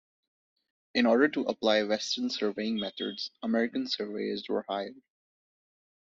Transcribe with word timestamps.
In 0.95 1.05
order 1.05 1.27
to 1.27 1.41
apply 1.41 1.83
Western 1.83 2.31
surveying 2.31 2.79
methods, 2.79 3.29
American 3.43 3.87
surveyors 3.87 4.49
were 4.49 4.65
hired. 4.67 4.99